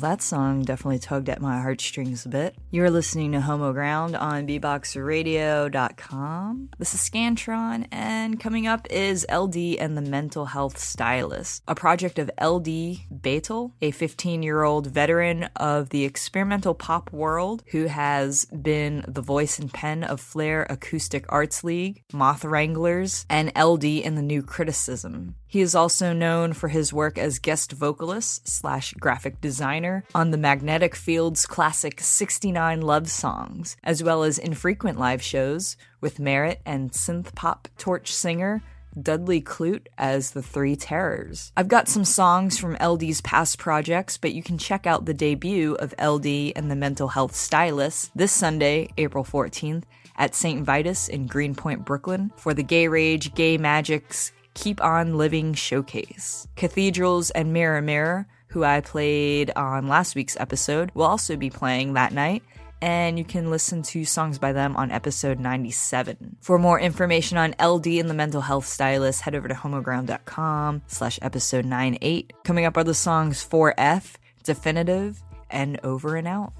Well, 0.00 0.12
that 0.12 0.22
song 0.22 0.62
definitely 0.62 0.98
tugged 0.98 1.28
at 1.28 1.42
my 1.42 1.60
heartstrings 1.60 2.24
a 2.24 2.30
bit. 2.30 2.56
You're 2.72 2.88
listening 2.88 3.32
to 3.32 3.40
Homoground 3.40 4.16
on 4.20 4.46
bboxradio.com. 4.46 6.68
This 6.78 6.94
is 6.94 7.00
Scantron, 7.00 7.88
and 7.90 8.38
coming 8.38 8.68
up 8.68 8.86
is 8.88 9.26
LD 9.28 9.56
and 9.80 9.96
the 9.96 10.02
Mental 10.02 10.46
Health 10.46 10.78
Stylist, 10.78 11.64
a 11.66 11.74
project 11.74 12.20
of 12.20 12.30
LD 12.40 13.00
Beghtol, 13.12 13.72
a 13.82 13.90
15 13.90 14.44
year 14.44 14.62
old 14.62 14.86
veteran 14.86 15.48
of 15.56 15.88
the 15.88 16.04
experimental 16.04 16.74
pop 16.74 17.12
world 17.12 17.64
who 17.72 17.86
has 17.86 18.44
been 18.44 19.04
the 19.08 19.20
voice 19.20 19.58
and 19.58 19.74
pen 19.74 20.04
of 20.04 20.20
Flare 20.20 20.64
Acoustic 20.70 21.24
Arts 21.28 21.64
League, 21.64 22.04
Moth 22.12 22.44
Wranglers, 22.44 23.26
and 23.28 23.50
LD 23.60 23.84
in 23.84 24.14
the 24.14 24.22
New 24.22 24.44
Criticism. 24.44 25.34
He 25.48 25.60
is 25.60 25.74
also 25.74 26.12
known 26.12 26.52
for 26.52 26.68
his 26.68 26.92
work 26.92 27.18
as 27.18 27.40
guest 27.40 27.72
vocalist 27.72 28.46
slash 28.46 28.94
graphic 28.94 29.40
designer 29.40 30.04
on 30.14 30.30
the 30.30 30.38
Magnetic 30.38 30.94
Fields 30.94 31.44
classic 31.44 32.00
69 32.00 32.59
Love 32.60 33.10
Songs, 33.10 33.76
as 33.82 34.02
well 34.02 34.22
as 34.22 34.38
infrequent 34.38 34.98
live 34.98 35.22
shows 35.22 35.76
with 36.00 36.20
Merritt 36.20 36.60
and 36.66 36.90
synth 36.92 37.34
pop 37.34 37.68
torch 37.78 38.12
singer 38.12 38.62
Dudley 39.00 39.40
Klute 39.40 39.86
as 39.96 40.32
the 40.32 40.42
Three 40.42 40.76
Terrors. 40.76 41.52
I've 41.56 41.68
got 41.68 41.88
some 41.88 42.04
songs 42.04 42.58
from 42.58 42.76
LD's 42.76 43.20
past 43.20 43.58
projects, 43.58 44.18
but 44.18 44.32
you 44.32 44.42
can 44.42 44.58
check 44.58 44.86
out 44.86 45.04
the 45.04 45.14
debut 45.14 45.74
of 45.74 45.94
LD 45.98 46.52
and 46.54 46.70
the 46.70 46.76
Mental 46.76 47.08
Health 47.08 47.34
Stylist 47.34 48.10
this 48.14 48.32
Sunday, 48.32 48.90
April 48.98 49.24
14th, 49.24 49.84
at 50.16 50.34
St. 50.34 50.62
Vitus 50.62 51.08
in 51.08 51.26
Greenpoint, 51.26 51.84
Brooklyn, 51.84 52.30
for 52.36 52.52
the 52.52 52.62
Gay 52.62 52.88
Rage 52.88 53.34
Gay 53.34 53.56
Magics 53.56 54.32
Keep 54.54 54.82
On 54.82 55.16
Living 55.16 55.54
Showcase. 55.54 56.46
Cathedrals 56.56 57.30
and 57.30 57.52
Mirror 57.52 57.82
Mirror, 57.82 58.26
who 58.50 58.64
I 58.64 58.80
played 58.80 59.50
on 59.56 59.88
last 59.88 60.14
week's 60.14 60.36
episode, 60.38 60.90
will 60.94 61.06
also 61.06 61.36
be 61.36 61.50
playing 61.50 61.94
that 61.94 62.12
night. 62.12 62.42
And 62.82 63.18
you 63.18 63.24
can 63.24 63.50
listen 63.50 63.82
to 63.82 64.04
songs 64.04 64.38
by 64.38 64.52
them 64.52 64.74
on 64.76 64.90
episode 64.90 65.38
97. 65.38 66.36
For 66.40 66.58
more 66.58 66.80
information 66.80 67.36
on 67.36 67.54
LD 67.62 67.86
and 67.98 68.08
the 68.08 68.14
mental 68.14 68.40
health 68.40 68.66
stylist, 68.66 69.20
head 69.20 69.34
over 69.34 69.48
to 69.48 69.54
homoground.com 69.54 70.82
slash 70.86 71.18
episode 71.20 71.66
98. 71.66 72.32
Coming 72.42 72.64
up 72.64 72.76
are 72.78 72.84
the 72.84 72.94
songs 72.94 73.46
4F, 73.46 74.14
Definitive, 74.44 75.22
and 75.50 75.78
Over 75.84 76.16
and 76.16 76.26
Out. 76.26 76.54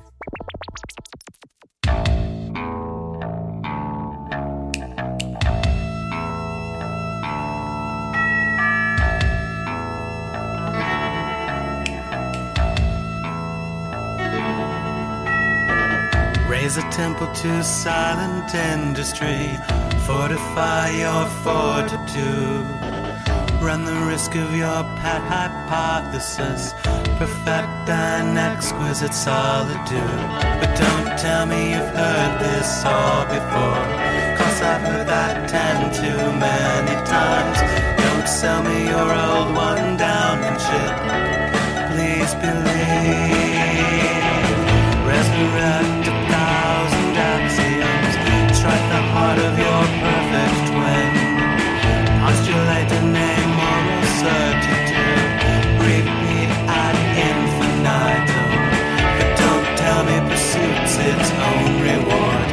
Raise 16.71 16.85
a 16.85 16.91
temple 16.91 17.27
to 17.27 17.64
silent 17.64 18.55
industry. 18.55 19.59
Fortify 20.07 20.91
your 20.91 21.27
fortitude. 21.43 22.64
Run 23.61 23.85
the 23.85 24.07
risk 24.07 24.37
of 24.37 24.55
your 24.55 24.85
pet 25.01 25.21
hypothesis. 25.23 26.75
Perfect 27.18 27.89
an 27.89 28.39
exquisite 28.39 29.12
solitude. 29.12 30.21
But 30.61 30.71
don't 30.79 31.18
tell 31.18 31.45
me 31.45 31.71
you've 31.73 31.95
heard 32.03 32.39
this 32.39 32.85
all 32.85 33.25
before. 33.25 33.85
Cause 34.39 34.62
I've 34.62 34.83
heard 34.83 35.09
that 35.09 35.49
ten 35.49 35.93
too 35.93 36.23
many 36.39 36.95
times. 37.05 37.59
Don't 38.01 38.29
sell 38.29 38.62
me 38.62 38.87
your 38.87 39.11
old 39.27 39.57
one 39.57 39.97
down 39.97 40.39
and 40.49 40.59
shit. 40.66 40.95
Please 41.91 42.33
believe. 42.35 43.41
Resurrect 45.05 46.00
The 49.11 49.17
of 49.43 49.59
your 49.59 49.83
perfect 50.07 50.59
twin. 50.71 51.13
Postulate 52.23 52.93
a 52.95 53.03
name 53.11 53.51
moral 53.59 54.05
certitude. 54.23 55.31
Repeat 55.83 56.51
ad 56.71 56.97
infinitum. 57.27 58.51
But 59.19 59.31
don't 59.43 59.67
tell 59.83 60.03
me 60.07 60.17
pursuit's 60.31 60.95
its 61.11 61.31
own 61.51 61.71
reward. 61.91 62.49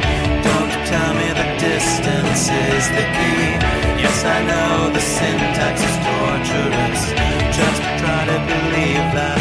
Don't 0.50 0.74
tell 0.90 1.12
me 1.14 1.28
the 1.40 1.48
distance 1.62 2.50
is 2.50 2.84
the 2.90 3.06
key. 3.14 3.46
Yes, 4.02 4.18
I 4.24 4.38
know 4.50 4.90
the 4.90 5.04
syntax 5.14 5.74
is 5.78 5.96
torturous. 6.10 7.02
Just 7.54 7.82
try 8.02 8.20
to 8.32 8.38
believe 8.50 9.06
that 9.14 9.37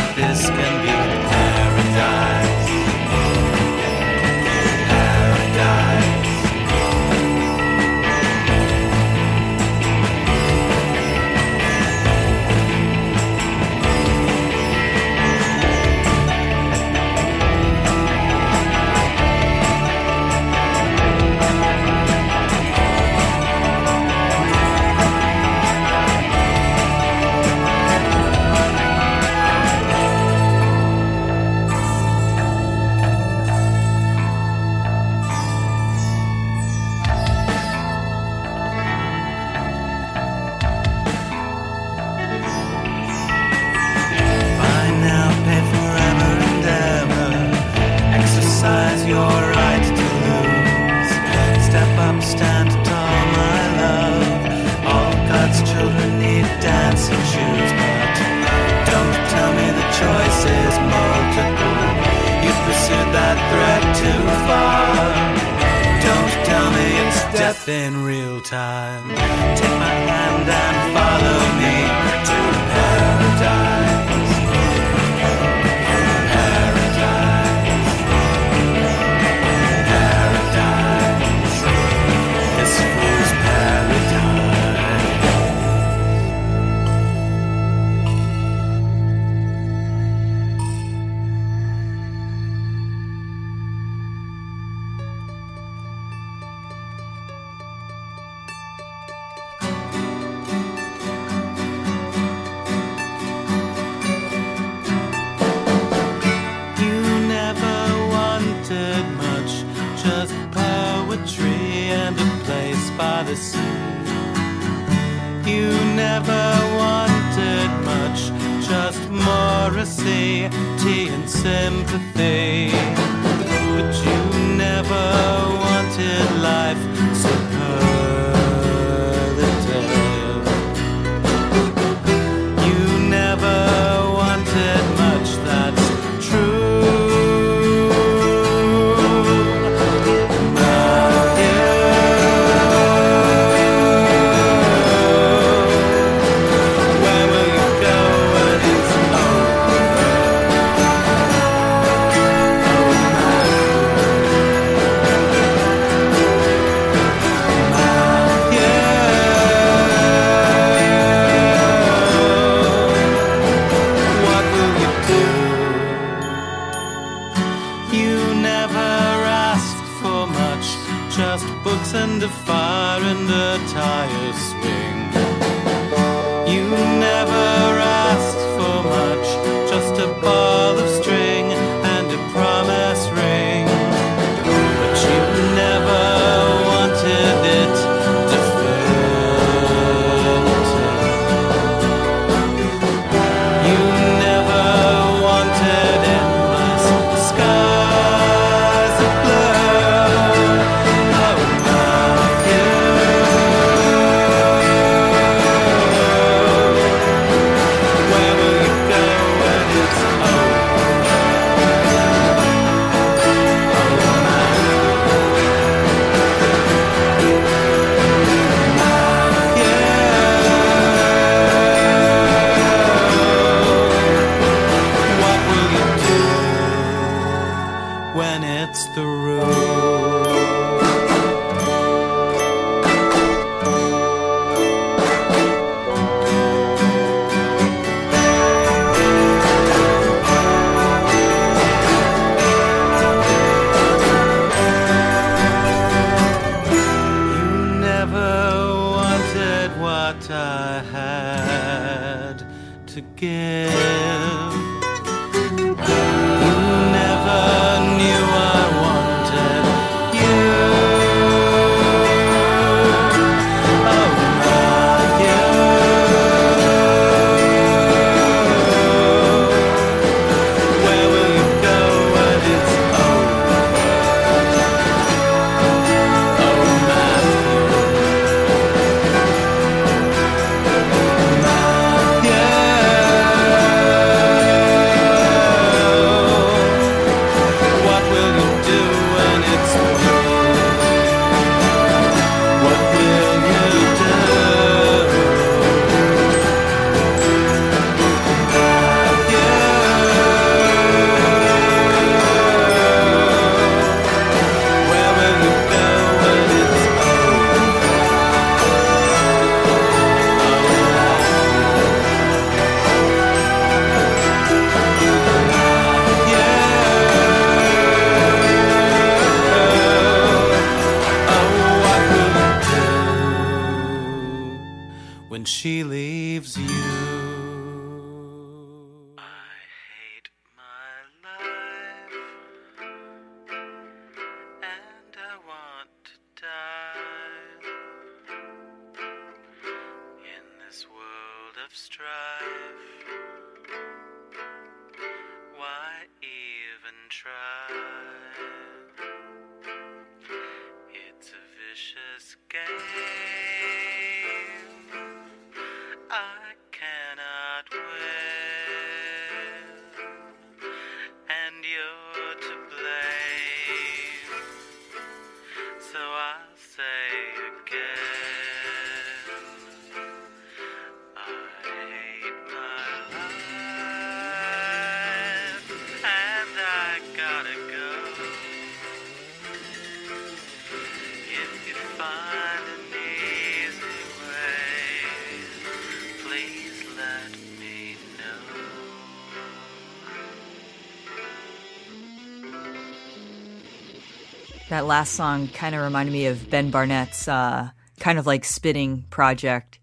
That 394.70 394.86
last 394.86 395.14
song 395.14 395.48
kind 395.48 395.76
of 395.76 395.82
reminded 395.82 396.12
me 396.12 396.26
of 396.26 396.50
Ben 396.50 396.72
Barnett's 396.72 397.30
uh, 397.30 397.70
kind 398.02 398.20
of 398.20 398.28
like 398.28 398.44
spitting 398.44 399.04
project, 399.10 399.80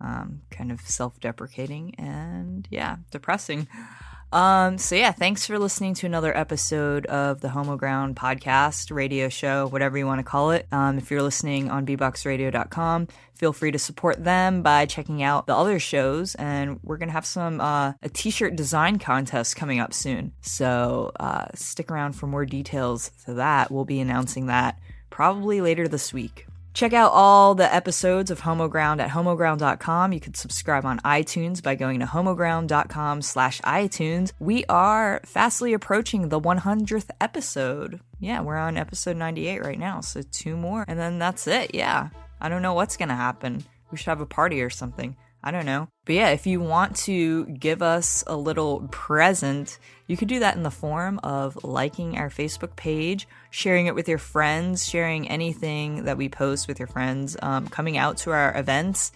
um, 0.00 0.42
kind 0.50 0.70
of 0.70 0.80
self 0.82 1.18
deprecating 1.18 1.96
and 1.98 2.66
yeah, 2.70 2.96
depressing. 3.10 3.66
Um, 4.32 4.78
so 4.78 4.94
yeah, 4.94 5.10
thanks 5.10 5.44
for 5.44 5.58
listening 5.58 5.94
to 5.94 6.06
another 6.06 6.36
episode 6.36 7.04
of 7.06 7.40
the 7.40 7.48
Homoground 7.48 8.14
podcast, 8.14 8.94
radio 8.94 9.28
show, 9.28 9.66
whatever 9.66 9.98
you 9.98 10.06
want 10.06 10.20
to 10.20 10.24
call 10.24 10.52
it. 10.52 10.68
Um, 10.70 10.98
if 10.98 11.10
you're 11.10 11.22
listening 11.22 11.68
on 11.68 11.84
bboxradio.com, 11.84 13.08
feel 13.34 13.52
free 13.52 13.72
to 13.72 13.78
support 13.78 14.22
them 14.22 14.62
by 14.62 14.86
checking 14.86 15.22
out 15.22 15.46
the 15.46 15.56
other 15.56 15.80
shows. 15.80 16.36
And 16.36 16.78
we're 16.84 16.98
gonna 16.98 17.12
have 17.12 17.26
some 17.26 17.60
uh, 17.60 17.94
a 18.02 18.08
t-shirt 18.08 18.54
design 18.54 18.98
contest 19.00 19.56
coming 19.56 19.80
up 19.80 19.92
soon. 19.92 20.32
So 20.42 21.10
uh, 21.18 21.46
stick 21.54 21.90
around 21.90 22.12
for 22.12 22.28
more 22.28 22.46
details 22.46 23.10
to 23.24 23.34
that. 23.34 23.72
We'll 23.72 23.84
be 23.84 24.00
announcing 24.00 24.46
that 24.46 24.78
probably 25.10 25.60
later 25.60 25.88
this 25.88 26.12
week. 26.12 26.46
Check 26.72 26.92
out 26.92 27.10
all 27.12 27.54
the 27.54 27.72
episodes 27.74 28.30
of 28.30 28.40
Homoground 28.40 29.00
at 29.00 29.10
homoground.com. 29.10 30.12
You 30.12 30.20
can 30.20 30.34
subscribe 30.34 30.84
on 30.84 31.00
iTunes 31.00 31.62
by 31.62 31.74
going 31.74 32.00
to 32.00 32.06
homoground.com 32.06 33.22
slash 33.22 33.60
iTunes. 33.62 34.32
We 34.38 34.64
are 34.68 35.20
fastly 35.24 35.72
approaching 35.72 36.28
the 36.28 36.40
100th 36.40 37.10
episode. 37.20 38.00
Yeah, 38.20 38.40
we're 38.42 38.56
on 38.56 38.76
episode 38.76 39.16
98 39.16 39.64
right 39.64 39.78
now, 39.78 40.00
so 40.00 40.22
two 40.30 40.56
more. 40.56 40.84
And 40.86 40.98
then 40.98 41.18
that's 41.18 41.46
it, 41.48 41.74
yeah. 41.74 42.10
I 42.40 42.48
don't 42.48 42.62
know 42.62 42.74
what's 42.74 42.96
going 42.96 43.08
to 43.08 43.14
happen. 43.16 43.64
We 43.90 43.98
should 43.98 44.06
have 44.06 44.20
a 44.20 44.26
party 44.26 44.62
or 44.62 44.70
something. 44.70 45.16
I 45.42 45.50
don't 45.50 45.66
know. 45.66 45.88
But 46.04 46.14
yeah, 46.16 46.28
if 46.30 46.46
you 46.46 46.60
want 46.60 46.96
to 46.96 47.46
give 47.46 47.82
us 47.82 48.22
a 48.26 48.36
little 48.36 48.86
present, 48.90 49.78
you 50.06 50.16
could 50.16 50.28
do 50.28 50.40
that 50.40 50.56
in 50.56 50.62
the 50.62 50.70
form 50.70 51.18
of 51.22 51.64
liking 51.64 52.18
our 52.18 52.28
Facebook 52.28 52.76
page, 52.76 53.26
sharing 53.50 53.86
it 53.86 53.94
with 53.94 54.08
your 54.08 54.18
friends, 54.18 54.86
sharing 54.86 55.28
anything 55.28 56.04
that 56.04 56.18
we 56.18 56.28
post 56.28 56.68
with 56.68 56.78
your 56.78 56.88
friends, 56.88 57.36
um, 57.42 57.68
coming 57.68 57.96
out 57.96 58.18
to 58.18 58.32
our 58.32 58.56
events, 58.56 59.12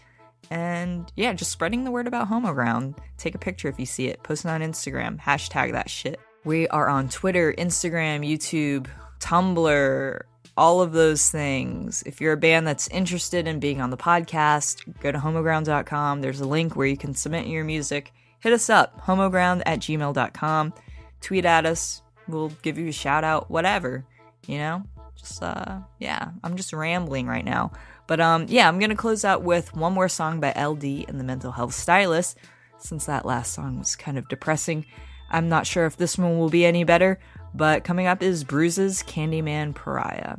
and 0.50 1.10
yeah, 1.16 1.32
just 1.32 1.50
spreading 1.50 1.84
the 1.84 1.90
word 1.90 2.06
about 2.06 2.28
Homoground. 2.28 2.96
Take 3.18 3.34
a 3.34 3.38
picture 3.38 3.68
if 3.68 3.78
you 3.78 3.86
see 3.86 4.08
it, 4.08 4.22
post 4.22 4.44
it 4.44 4.48
on 4.48 4.60
Instagram, 4.60 5.20
hashtag 5.20 5.72
that 5.72 5.90
shit. 5.90 6.20
We 6.44 6.68
are 6.68 6.88
on 6.88 7.08
Twitter, 7.08 7.54
Instagram, 7.56 8.20
YouTube, 8.20 8.86
Tumblr, 9.20 10.20
all 10.56 10.80
of 10.80 10.92
those 10.92 11.30
things. 11.30 12.02
If 12.06 12.20
you're 12.20 12.32
a 12.32 12.38
band 12.38 12.66
that's 12.66 12.88
interested 12.88 13.48
in 13.48 13.58
being 13.58 13.80
on 13.80 13.90
the 13.90 13.96
podcast, 13.96 14.82
go 15.00 15.10
to 15.10 15.18
homoground.com. 15.18 16.20
There's 16.20 16.40
a 16.40 16.46
link 16.46 16.76
where 16.76 16.86
you 16.86 16.96
can 16.96 17.14
submit 17.14 17.46
your 17.46 17.64
music. 17.64 18.12
Hit 18.40 18.52
us 18.52 18.70
up, 18.70 19.00
homoground 19.02 19.62
at 19.66 19.80
gmail.com. 19.80 20.74
Tweet 21.20 21.44
at 21.44 21.66
us. 21.66 22.02
We'll 22.28 22.50
give 22.62 22.78
you 22.78 22.88
a 22.88 22.92
shout 22.92 23.24
out, 23.24 23.50
whatever, 23.50 24.04
you 24.46 24.58
know? 24.58 24.84
Just, 25.16 25.42
uh, 25.42 25.78
yeah, 25.98 26.30
I'm 26.42 26.56
just 26.56 26.72
rambling 26.72 27.26
right 27.26 27.44
now. 27.44 27.72
But, 28.06 28.20
um, 28.20 28.46
yeah, 28.48 28.68
I'm 28.68 28.78
gonna 28.78 28.96
close 28.96 29.24
out 29.24 29.42
with 29.42 29.74
one 29.74 29.92
more 29.92 30.08
song 30.08 30.40
by 30.40 30.52
LD 30.52 31.06
and 31.08 31.18
the 31.18 31.24
Mental 31.24 31.52
Health 31.52 31.74
Stylist, 31.74 32.36
since 32.78 33.06
that 33.06 33.24
last 33.24 33.54
song 33.54 33.78
was 33.78 33.96
kind 33.96 34.18
of 34.18 34.28
depressing. 34.28 34.84
I'm 35.30 35.48
not 35.48 35.66
sure 35.66 35.86
if 35.86 35.96
this 35.96 36.18
one 36.18 36.38
will 36.38 36.50
be 36.50 36.66
any 36.66 36.84
better, 36.84 37.18
but 37.54 37.84
coming 37.84 38.06
up 38.06 38.22
is 38.22 38.44
Bruises 38.44 39.02
Candyman 39.02 39.74
Pariah. 39.74 40.36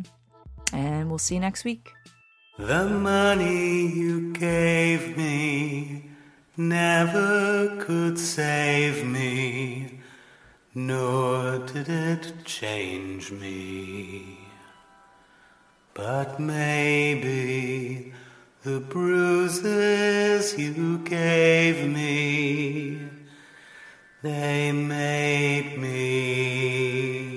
And 0.74 1.10
we'll 1.10 1.18
see 1.18 1.36
you 1.36 1.42
next 1.42 1.64
week. 1.64 1.94
The 2.58 2.86
money 2.86 3.88
you 3.88 4.34
gave 4.34 5.18
me 5.18 6.10
never 6.58 7.78
could 7.80 8.18
save 8.20 9.06
me, 9.06 10.00
nor 10.74 11.60
did 11.60 11.90
it 11.90 12.46
change 12.46 13.32
me. 13.32 14.40
But 15.94 16.40
maybe 16.40 18.14
the 18.64 18.80
bruises 18.80 20.58
you 20.58 20.98
gave 21.00 21.88
me, 21.90 23.00
they 24.26 24.72
made 24.72 25.78
me. 25.78 27.35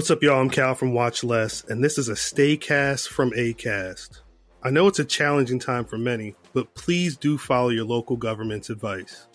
What's 0.00 0.10
up, 0.10 0.22
y'all? 0.22 0.40
I'm 0.40 0.48
Cal 0.48 0.74
from 0.74 0.94
Watch 0.94 1.22
Less, 1.22 1.62
and 1.64 1.84
this 1.84 1.98
is 1.98 2.08
a 2.08 2.14
Staycast 2.14 3.08
from 3.08 3.32
Acast. 3.32 4.22
I 4.62 4.70
know 4.70 4.86
it's 4.86 4.98
a 4.98 5.04
challenging 5.04 5.58
time 5.58 5.84
for 5.84 5.98
many, 5.98 6.34
but 6.54 6.74
please 6.74 7.18
do 7.18 7.36
follow 7.36 7.68
your 7.68 7.84
local 7.84 8.16
government's 8.16 8.70
advice. 8.70 9.26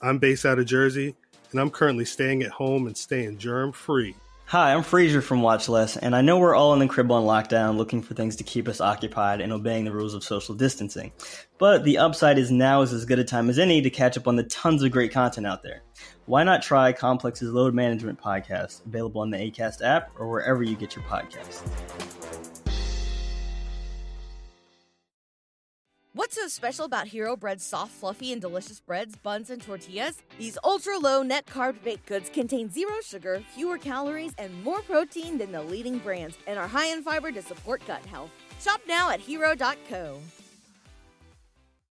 I'm 0.00 0.18
based 0.18 0.46
out 0.46 0.60
of 0.60 0.66
Jersey, 0.66 1.16
and 1.50 1.58
I'm 1.60 1.70
currently 1.70 2.04
staying 2.04 2.44
at 2.44 2.52
home 2.52 2.86
and 2.86 2.96
staying 2.96 3.38
germ 3.38 3.72
free. 3.72 4.14
Hi, 4.44 4.74
I'm 4.74 4.84
Fraser 4.84 5.22
from 5.22 5.42
Watch 5.42 5.68
Less, 5.68 5.96
and 5.96 6.14
I 6.14 6.20
know 6.20 6.38
we're 6.38 6.54
all 6.54 6.72
in 6.72 6.78
the 6.78 6.86
crib 6.86 7.10
on 7.10 7.24
lockdown 7.24 7.76
looking 7.76 8.00
for 8.00 8.14
things 8.14 8.36
to 8.36 8.44
keep 8.44 8.68
us 8.68 8.80
occupied 8.80 9.40
and 9.40 9.52
obeying 9.52 9.84
the 9.84 9.92
rules 9.92 10.14
of 10.14 10.22
social 10.22 10.54
distancing. 10.54 11.10
But 11.58 11.82
the 11.82 11.98
upside 11.98 12.38
is 12.38 12.52
now 12.52 12.82
is 12.82 12.92
as 12.92 13.06
good 13.06 13.18
a 13.18 13.24
time 13.24 13.50
as 13.50 13.58
any 13.58 13.82
to 13.82 13.90
catch 13.90 14.16
up 14.16 14.28
on 14.28 14.36
the 14.36 14.44
tons 14.44 14.84
of 14.84 14.92
great 14.92 15.10
content 15.10 15.48
out 15.48 15.64
there. 15.64 15.82
Why 16.26 16.44
not 16.44 16.62
try 16.62 16.92
Complex's 16.92 17.52
Load 17.52 17.74
Management 17.74 18.20
Podcast, 18.20 18.86
available 18.86 19.22
on 19.22 19.30
the 19.30 19.38
ACAST 19.38 19.82
app 19.82 20.10
or 20.16 20.28
wherever 20.30 20.62
you 20.62 20.76
get 20.76 20.94
your 20.94 21.04
podcasts? 21.06 21.68
What's 26.14 26.36
so 26.36 26.46
special 26.46 26.84
about 26.84 27.08
Hero 27.08 27.36
Bread's 27.36 27.64
soft, 27.64 27.90
fluffy, 27.90 28.32
and 28.32 28.40
delicious 28.40 28.78
breads, 28.78 29.16
buns, 29.16 29.50
and 29.50 29.60
tortillas? 29.60 30.22
These 30.38 30.58
ultra 30.62 30.96
low 30.96 31.24
net 31.24 31.46
carb 31.46 31.82
baked 31.82 32.06
goods 32.06 32.30
contain 32.30 32.70
zero 32.70 32.94
sugar, 33.02 33.42
fewer 33.54 33.76
calories, 33.76 34.32
and 34.38 34.62
more 34.62 34.82
protein 34.82 35.38
than 35.38 35.50
the 35.50 35.62
leading 35.62 35.98
brands, 35.98 36.36
and 36.46 36.56
are 36.56 36.68
high 36.68 36.86
in 36.86 37.02
fiber 37.02 37.32
to 37.32 37.42
support 37.42 37.84
gut 37.86 38.04
health. 38.06 38.30
Shop 38.60 38.80
now 38.86 39.10
at 39.10 39.18
hero.co. 39.18 40.18